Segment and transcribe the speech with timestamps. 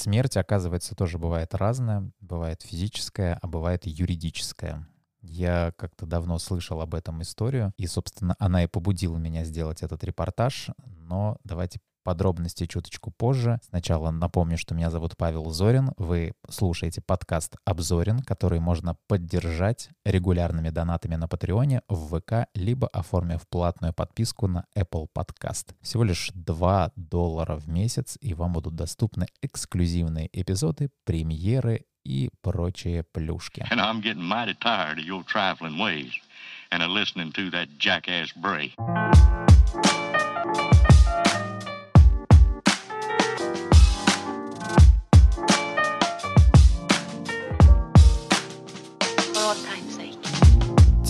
[0.00, 2.10] Смерть, оказывается, тоже бывает разная.
[2.20, 4.88] Бывает физическая, а бывает юридическая.
[5.20, 10.02] Я как-то давно слышал об этом историю, и, собственно, она и побудила меня сделать этот
[10.02, 10.70] репортаж.
[10.86, 13.60] Но давайте подробности чуточку позже.
[13.68, 15.92] Сначала напомню, что меня зовут Павел Зорин.
[15.96, 23.46] Вы слушаете подкаст «Обзорин», который можно поддержать регулярными донатами на Патреоне, в ВК, либо оформив
[23.48, 25.74] платную подписку на Apple Podcast.
[25.82, 33.04] Всего лишь 2 доллара в месяц, и вам будут доступны эксклюзивные эпизоды, премьеры и прочие
[33.04, 33.66] плюшки.
[33.70, 33.80] And
[40.52, 40.79] I'm.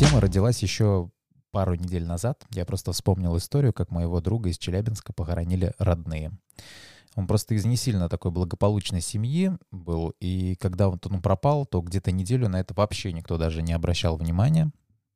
[0.00, 1.10] Тема родилась еще
[1.50, 2.46] пару недель назад.
[2.52, 6.32] Я просто вспомнил историю, как моего друга из Челябинска похоронили родные.
[7.16, 11.82] Он просто из не сильно такой благополучной семьи был, и когда он, он пропал, то
[11.82, 14.70] где-то неделю на это вообще никто даже не обращал внимания.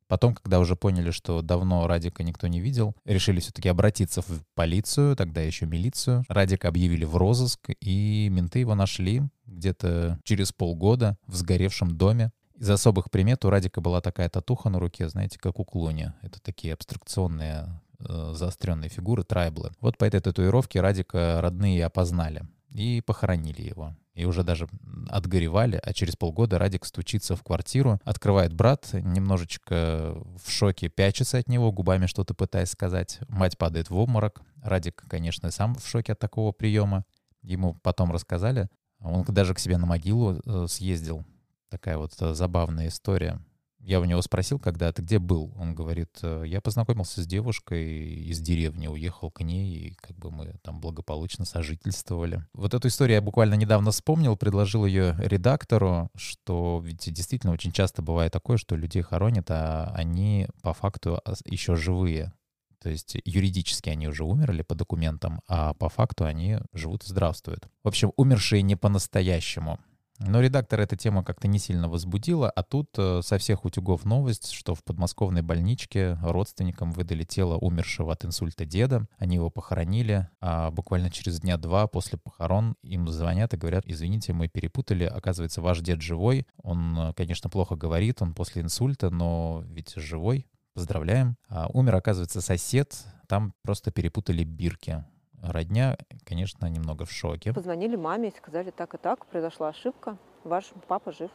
[0.06, 5.16] Потом, когда уже поняли, что давно Радика никто не видел, решили все-таки обратиться в полицию,
[5.16, 6.26] тогда еще милицию.
[6.28, 12.32] Радика объявили в розыск, и менты его нашли где-то через полгода в сгоревшем доме.
[12.64, 16.12] Из особых примет у Радика была такая татуха на руке, знаете, как у Клуни.
[16.22, 19.72] Это такие абстракционные э, заостренные фигуры, трайблы.
[19.82, 23.94] Вот по этой татуировке Радика родные опознали и похоронили его.
[24.14, 24.66] И уже даже
[25.10, 31.50] отгоревали, а через полгода Радик стучится в квартиру, открывает брат, немножечко в шоке пячется от
[31.50, 33.18] него, губами что-то пытаясь сказать.
[33.28, 34.40] Мать падает в обморок.
[34.62, 37.04] Радик, конечно, сам в шоке от такого приема.
[37.42, 38.70] Ему потом рассказали.
[39.00, 41.26] Он даже к себе на могилу э, съездил,
[41.74, 43.40] такая вот э, забавная история.
[43.80, 45.52] Я у него спросил, когда ты где был?
[45.56, 50.30] Он говорит, «Э, я познакомился с девушкой из деревни, уехал к ней, и как бы
[50.30, 52.46] мы там благополучно сожительствовали.
[52.54, 58.02] Вот эту историю я буквально недавно вспомнил, предложил ее редактору, что ведь действительно очень часто
[58.02, 62.32] бывает такое, что людей хоронят, а они по факту еще живые.
[62.80, 67.66] То есть юридически они уже умерли по документам, а по факту они живут и здравствуют.
[67.82, 69.80] В общем, умершие не по-настоящему.
[70.20, 74.52] Но редактор эта тема как-то не сильно возбудила, а тут э, со всех утюгов новость,
[74.52, 79.08] что в подмосковной больничке родственникам выдали тело умершего от инсульта деда.
[79.18, 84.32] Они его похоронили, а буквально через дня два после похорон им звонят и говорят, извините,
[84.32, 86.46] мы перепутали, оказывается, ваш дед живой.
[86.62, 90.46] Он, э, конечно, плохо говорит, он после инсульта, но ведь живой.
[90.74, 91.36] Поздравляем.
[91.48, 92.96] А умер, оказывается, сосед,
[93.28, 95.04] там просто перепутали бирки.
[95.46, 97.52] Родня, конечно, немного в шоке.
[97.52, 101.30] Позвонили маме и сказали, так и так, произошла ошибка, ваш папа жив.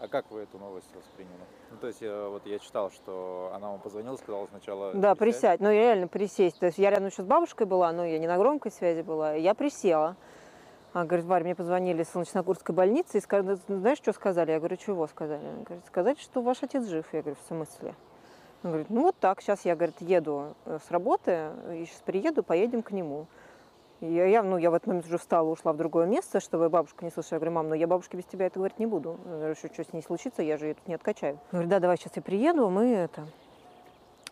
[0.00, 1.42] А как вы эту новость восприняли?
[1.72, 4.92] Ну, то есть, я, вот я читал, что она вам позвонила, сказала сначала...
[4.94, 5.58] Да, присядь.
[5.58, 5.60] присядь.
[5.60, 6.60] Ну, реально присесть.
[6.60, 9.32] То есть, я рядом еще с бабушкой была, но я не на громкой связи была.
[9.34, 10.16] Я присела.
[10.92, 14.52] Она говорит, Варя, мне позвонили из Солнечногорской больницы и сказали, знаешь, что сказали?
[14.52, 15.44] Я говорю, чего сказали?
[15.44, 17.06] Она говорит, сказать, что ваш отец жив.
[17.12, 17.94] Я говорю, в смысле?
[18.62, 22.42] Он говорит, ну вот так, сейчас я, говорит, еду э, с работы, и сейчас приеду,
[22.42, 23.26] поедем к нему.
[24.00, 27.04] Я, я, ну, я в этот момент уже встала, ушла в другое место, чтобы бабушка
[27.04, 27.36] не слышала.
[27.36, 29.18] Я говорю, мам, ну я бабушке без тебя это говорить не буду.
[29.24, 31.34] Я говорю, что, что с ней случится, я же ее тут не откачаю.
[31.34, 33.26] Я говорю, да, давай сейчас я приеду, мы это,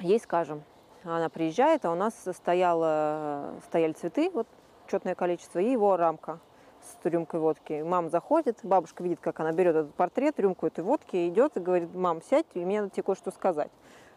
[0.00, 0.62] ей скажем.
[1.04, 4.48] Она приезжает, а у нас стояло, стояли цветы, вот
[4.88, 6.41] четное количество, и его рамка
[6.82, 7.82] с рюмкой водки.
[7.84, 11.94] Мама заходит, бабушка видит, как она берет этот портрет, рюмку этой водки, идет и говорит,
[11.94, 13.70] мам, сядь, и мне надо тебе кое-что сказать.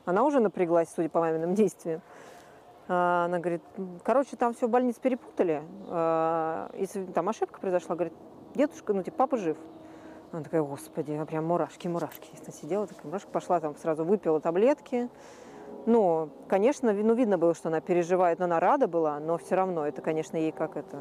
[0.05, 2.01] Она уже напряглась, судя по маминым действиям.
[2.87, 3.61] А, она говорит,
[4.03, 8.13] короче, там все в больнице перепутали, а, если там ошибка произошла, говорит,
[8.55, 9.57] дедушка, ну, типа, папа жив.
[10.31, 12.29] Она такая, господи, прям мурашки, мурашки.
[12.33, 15.09] Естественно, сидела, такая мурашка, пошла там сразу, выпила таблетки.
[15.85, 19.87] Ну, конечно, ну, видно было, что она переживает, но она рада была, но все равно
[19.87, 20.99] это, конечно, ей как это,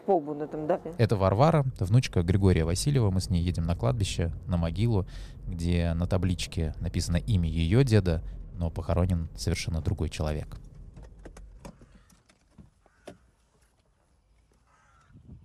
[0.00, 0.94] как полбу на этом дали.
[0.98, 3.10] Это Варвара, внучка Григория Васильева.
[3.10, 5.06] Мы с ней едем на кладбище, на могилу,
[5.46, 8.22] где на табличке написано имя ее деда,
[8.54, 10.56] но похоронен совершенно другой человек.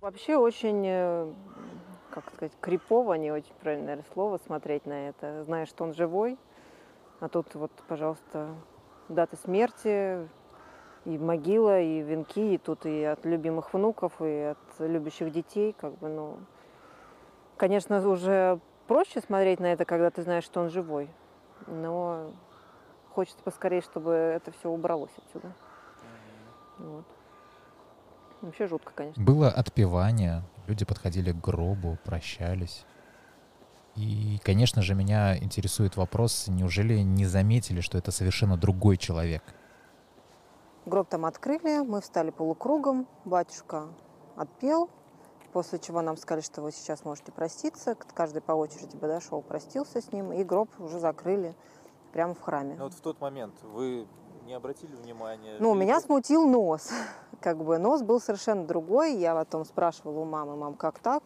[0.00, 1.32] Вообще очень, э,
[2.10, 5.42] как сказать, крипово, не очень правильное слово, смотреть на это.
[5.44, 6.38] Знаешь, что он живой,
[7.18, 8.54] а тут вот, пожалуйста,
[9.08, 10.28] дата смерти,
[11.06, 15.96] и могила, и венки, и тут и от любимых внуков, и от любящих детей, как
[15.98, 16.36] бы, ну...
[17.56, 21.08] Конечно, уже проще смотреть на это, когда ты знаешь, что он живой,
[21.66, 22.32] но
[23.14, 25.52] хочется поскорее, чтобы это все убралось отсюда.
[26.78, 27.04] Вот.
[28.42, 29.24] Вообще жутко, конечно.
[29.24, 32.84] Было отпевание, люди подходили к гробу, прощались.
[33.94, 39.42] И, конечно же, меня интересует вопрос, неужели не заметили, что это совершенно другой человек?
[40.86, 43.88] Гроб там открыли, мы встали полукругом, батюшка
[44.36, 44.88] отпел,
[45.52, 47.96] после чего нам сказали, что вы сейчас можете проститься.
[48.14, 51.56] Каждый по очереди подошел, простился с ним, и гроб уже закрыли
[52.12, 52.76] прямо в храме.
[52.78, 54.06] Ну, вот в тот момент вы
[54.44, 55.56] не обратили внимания?
[55.58, 56.88] Ну, Или меня смутил нос.
[57.40, 59.16] Как бы нос был совершенно другой.
[59.16, 61.24] Я потом спрашивала у мамы, мам, как так?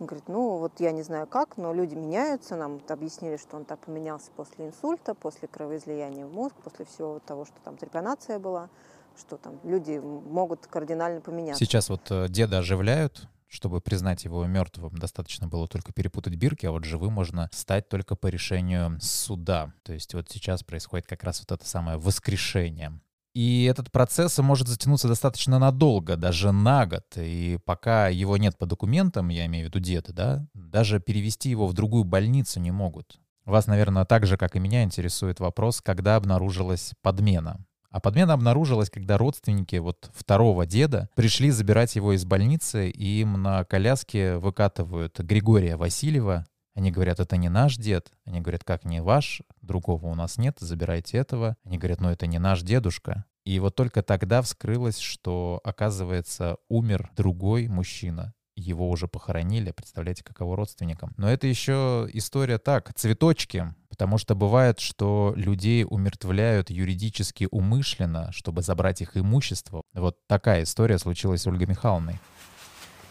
[0.00, 2.56] Он говорит, ну вот я не знаю как, но люди меняются.
[2.56, 7.20] Нам вот объяснили, что он так поменялся после инсульта, после кровоизлияния в мозг, после всего
[7.20, 8.70] того, что там трепанация была,
[9.16, 11.64] что там люди могут кардинально поменяться.
[11.64, 16.72] Сейчас вот э, деда оживляют, чтобы признать его мертвым, достаточно было только перепутать бирки, а
[16.72, 19.72] вот живым можно стать только по решению суда.
[19.84, 22.98] То есть вот сейчас происходит как раз вот это самое воскрешение.
[23.34, 27.04] И этот процесс может затянуться достаточно надолго, даже на год.
[27.16, 31.66] И пока его нет по документам, я имею в виду деда, да, даже перевести его
[31.66, 33.18] в другую больницу не могут.
[33.44, 37.64] Вас, наверное, так же, как и меня, интересует вопрос, когда обнаружилась подмена.
[37.90, 43.40] А подмена обнаружилась, когда родственники вот второго деда пришли забирать его из больницы, и им
[43.40, 46.44] на коляске выкатывают Григория Васильева.
[46.74, 48.12] Они говорят, это не наш дед.
[48.24, 51.56] Они говорят, как не ваш, другого у нас нет, забирайте этого.
[51.64, 53.24] Они говорят, ну это не наш дедушка.
[53.44, 58.32] И вот только тогда вскрылось, что, оказывается, умер другой мужчина.
[58.56, 61.12] Его уже похоронили, представляете, каково родственникам.
[61.16, 68.62] Но это еще история так, цветочки, потому что бывает, что людей умертвляют юридически умышленно, чтобы
[68.62, 69.82] забрать их имущество.
[69.92, 72.18] Вот такая история случилась с Ольгой Михайловной.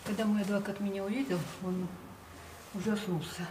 [0.05, 1.87] Когда мой адвокат меня увидел, он
[2.75, 3.47] ужаснулся.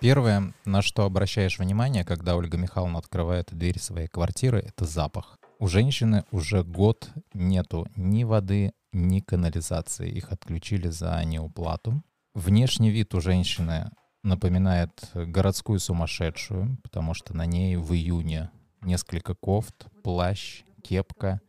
[0.00, 5.38] Первое, на что обращаешь внимание, когда Ольга Михайловна открывает дверь своей квартиры, это запах.
[5.58, 10.08] У женщины уже год нету ни воды, ни канализации.
[10.08, 12.02] Их отключили за неуплату.
[12.34, 13.90] Внешний вид у женщины
[14.22, 18.50] напоминает городскую сумасшедшую, потому что на ней в июне
[18.82, 21.40] несколько кофт, плащ, кепка,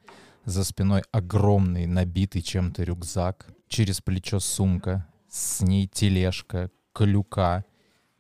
[0.46, 7.64] за спиной огромный набитый чем-то рюкзак, через плечо сумка, с ней тележка, клюка.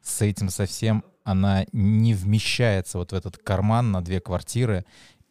[0.01, 4.85] С этим совсем она не вмещается вот в этот карман на две квартиры.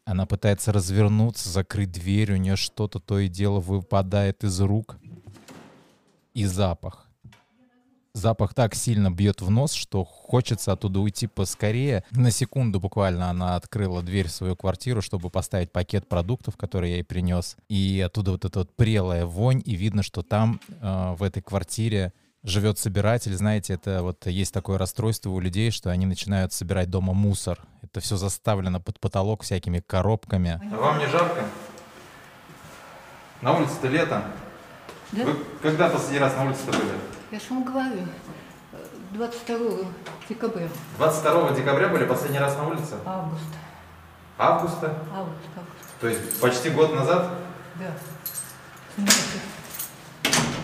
[0.04, 4.98] Она пытается развернуться, закрыть дверь, у нее что-то то и дело выпадает из рук.
[6.34, 7.07] И запах.
[8.18, 12.02] Запах так сильно бьет в нос, что хочется оттуда уйти поскорее.
[12.10, 16.96] На секунду буквально она открыла дверь в свою квартиру, чтобы поставить пакет продуктов, который я
[16.96, 17.56] ей принес.
[17.68, 22.12] И оттуда вот эта вот прелая вонь, и видно, что там, э, в этой квартире,
[22.42, 23.36] живет собиратель.
[23.36, 27.60] Знаете, это вот есть такое расстройство у людей, что они начинают собирать дома мусор.
[27.82, 30.60] Это все заставлено под потолок всякими коробками.
[30.72, 31.44] А вам не жарко?
[33.42, 34.24] На улице-то лето.
[35.12, 35.24] Да?
[35.24, 37.17] Вы когда последний раз на улице-то были?
[37.30, 38.06] Я же вам говорю,
[38.72, 38.76] э,
[39.12, 39.86] 22
[40.28, 42.96] декабря, 22 декабря были последний раз на улице?
[43.04, 43.42] август,
[44.38, 44.86] Августа?
[45.12, 47.30] август, август, То есть почти год назад?
[47.78, 47.92] да.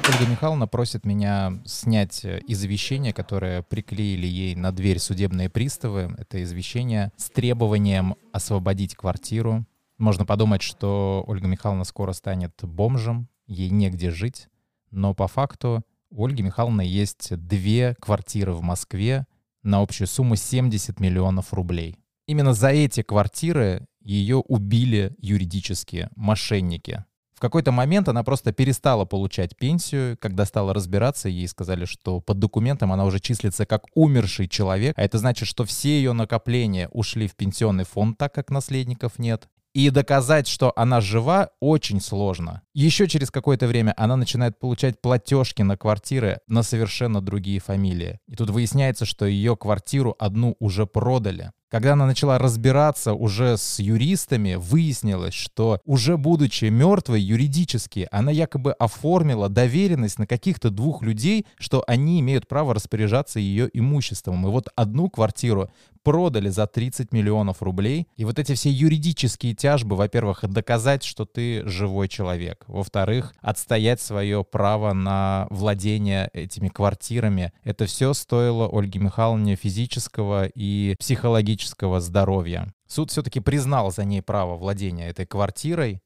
[0.06, 6.14] Ольга Михайловна просит меня снять э, извещение, которое приклеили ей на дверь судебные приставы.
[6.18, 9.64] Это извещение с требованием освободить квартиру.
[9.96, 14.48] Можно подумать, что Ольга Михайловна скоро станет бомжем, ей негде жить.
[14.90, 15.82] Но по факту
[16.14, 19.26] у Ольги Михайловны есть две квартиры в Москве
[19.62, 21.98] на общую сумму 70 миллионов рублей.
[22.26, 27.04] Именно за эти квартиры ее убили юридически мошенники.
[27.34, 30.16] В какой-то момент она просто перестала получать пенсию.
[30.18, 34.96] Когда стала разбираться, ей сказали, что под документом она уже числится как умерший человек.
[34.96, 39.48] А это значит, что все ее накопления ушли в пенсионный фонд, так как наследников нет.
[39.74, 42.62] И доказать, что она жива, очень сложно.
[42.74, 48.20] Еще через какое-то время она начинает получать платежки на квартиры на совершенно другие фамилии.
[48.28, 51.50] И тут выясняется, что ее квартиру одну уже продали.
[51.70, 58.72] Когда она начала разбираться уже с юристами, выяснилось, что уже будучи мертвой юридически, она якобы
[58.72, 64.46] оформила доверенность на каких-то двух людей, что они имеют право распоряжаться ее имуществом.
[64.46, 65.70] И вот одну квартиру
[66.04, 68.06] продали за 30 миллионов рублей.
[68.16, 72.64] И вот эти все юридические тяжбы, во-первых, доказать, что ты живой человек.
[72.68, 77.52] Во-вторых, отстоять свое право на владение этими квартирами.
[77.64, 81.63] Это все стоило Ольге Михайловне физического и психологического
[82.00, 82.72] здоровья.
[82.86, 86.00] Суд все-таки признал за ней право владения этой квартирой,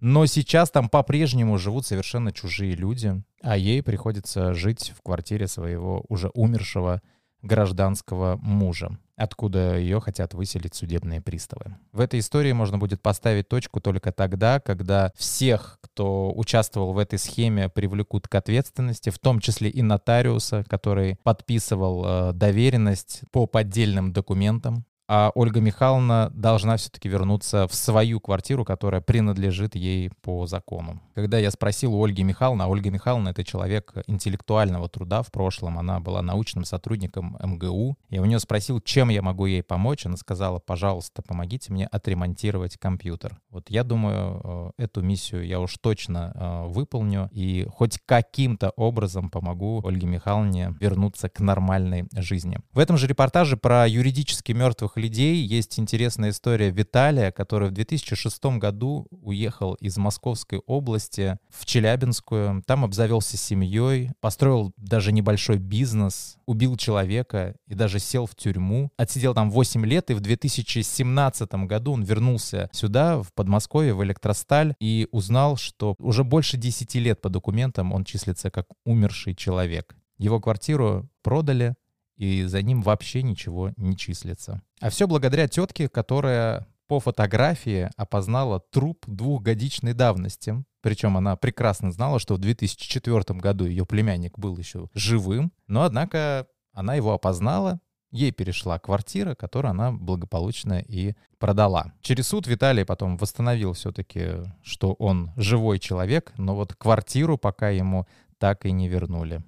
[0.00, 6.04] но сейчас там по-прежнему живут совершенно чужие люди, а ей приходится жить в квартире своего
[6.08, 7.00] уже умершего
[7.42, 11.76] гражданского мужа, откуда ее хотят выселить судебные приставы.
[11.92, 17.18] В этой истории можно будет поставить точку только тогда, когда всех, кто участвовал в этой
[17.18, 24.12] схеме, привлекут к ответственности, в том числе и нотариуса, который подписывал э, доверенность по поддельным
[24.12, 31.02] документам, а Ольга Михайловна должна все-таки вернуться в свою квартиру, которая принадлежит ей по закону.
[31.14, 35.78] Когда я спросил у Ольги Михайловны, а Ольга Михайловна— это человек интеллектуального труда в прошлом,
[35.78, 40.16] она была научным сотрудником МГУ, я у нее спросил, чем я могу ей помочь, она
[40.16, 43.38] сказала, пожалуйста, помогите мне отремонтировать компьютер.
[43.50, 49.28] Вот я думаю, э, эту миссию я уж точно э, выполню и хоть каким-то образом
[49.28, 52.60] помогу Ольге Михайловне вернуться к нормальной жизни.
[52.72, 58.44] В этом же репортаже про юридически мертвых людей есть интересная история Виталия, который в 2006
[58.58, 66.76] году уехал из Московской области в Челябинскую, там обзавелся семьей, построил даже небольшой бизнес, убил
[66.76, 68.90] человека и даже сел в тюрьму.
[68.96, 74.74] Отсидел там 8 лет, и в 2017 году он вернулся сюда, в Подмосковье, в Электросталь,
[74.80, 79.96] и узнал, что уже больше 10 лет по документам он числится как умерший человек.
[80.18, 81.74] Его квартиру продали,
[82.16, 84.62] и за ним вообще ничего не числится.
[84.80, 90.62] А все благодаря тетке, которая по фотографии опознала труп двухгодичной давности.
[90.82, 96.46] Причем она прекрасно знала, что в 2004 году ее племянник был еще живым, но однако
[96.72, 101.92] она его опознала, ей перешла квартира, которую она благополучно и продала.
[102.02, 108.06] Через суд Виталий потом восстановил все-таки, что он живой человек, но вот квартиру пока ему
[108.38, 109.42] так и не вернули.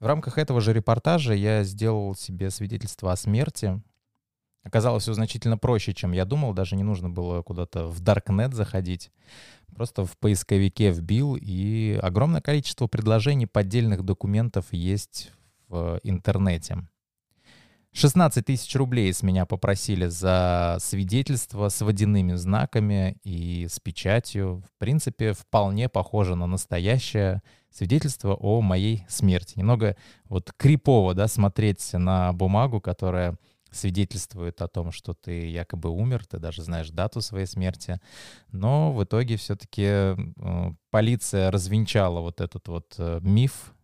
[0.00, 3.82] В рамках этого же репортажа я сделал себе свидетельство о смерти.
[4.62, 6.54] Оказалось все значительно проще, чем я думал.
[6.54, 9.10] Даже не нужно было куда-то в Darknet заходить.
[9.74, 15.32] Просто в поисковике вбил, и огромное количество предложений поддельных документов есть
[15.68, 16.78] в интернете.
[17.92, 24.62] 16 тысяч рублей с меня попросили за свидетельство с водяными знаками и с печатью.
[24.64, 29.58] В принципе, вполне похоже на настоящее свидетельство о моей смерти.
[29.58, 29.96] Немного
[30.28, 33.36] вот крипово, да, смотреть на бумагу, которая
[33.72, 38.00] свидетельствует о том, что ты якобы умер, ты даже знаешь дату своей смерти.
[38.52, 40.16] Но в итоге все-таки э,
[40.90, 43.74] полиция развенчала вот этот вот э, миф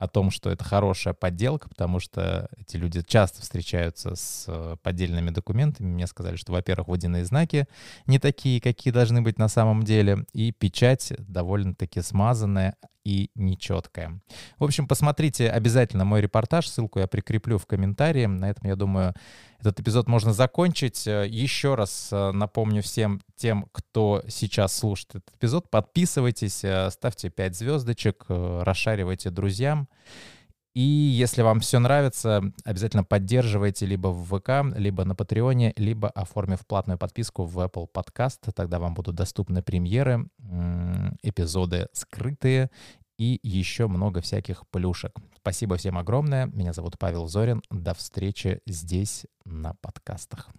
[0.00, 5.28] о том, что это хорошая подделка, потому что эти люди часто встречаются с э, поддельными
[5.28, 5.88] документами.
[5.88, 7.68] Мне сказали, что, во-первых, водяные знаки
[8.06, 14.20] не такие, какие должны быть на самом деле, и печать довольно-таки смазанная и нечеткая.
[14.58, 18.26] В общем, посмотрите обязательно мой репортаж, ссылку я прикреплю в комментарии.
[18.26, 19.14] На этом, я думаю,
[19.60, 21.06] этот эпизод можно закончить.
[21.06, 27.30] Э, еще раз э, напомню всем тем, кто сейчас слушает этот эпизод, подписывайтесь, э, ставьте
[27.30, 29.88] 5 звездочек, расшаривайте друзьям.
[30.72, 36.64] И если вам все нравится, обязательно поддерживайте либо в ВК, либо на Патреоне, либо оформив
[36.66, 38.52] платную подписку в Apple Podcast.
[38.54, 40.30] Тогда вам будут доступны премьеры,
[41.22, 42.70] эпизоды скрытые
[43.18, 45.12] и еще много всяких плюшек.
[45.36, 46.46] Спасибо всем огромное.
[46.46, 47.62] Меня зовут Павел Зорин.
[47.70, 50.50] До встречи здесь на подкастах.